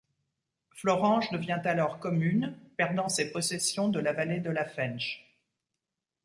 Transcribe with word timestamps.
Florange 0.71 1.29
devient 1.29 1.61
alors 1.63 1.99
commune, 1.99 2.57
perdant 2.75 3.07
ses 3.07 3.31
possessions 3.31 3.87
de 3.87 3.99
la 3.99 4.13
vallée 4.13 4.39
de 4.39 4.49
la 4.49 4.65
Fensch. 4.65 5.27